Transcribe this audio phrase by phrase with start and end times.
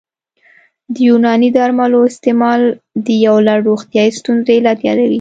[0.93, 2.61] د یوناني درملو استعمال
[3.05, 5.09] د یو لړ روغتیايي ستونزو علت یادوي